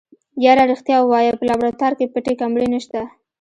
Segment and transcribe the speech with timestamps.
[0.43, 3.01] يره رښتيا ووايه په لابراتوار کې پټې کمرې نشته.